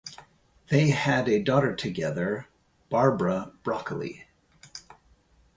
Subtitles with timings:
[0.69, 2.47] They had a daughter together,
[2.89, 4.25] Barbara Broccoli.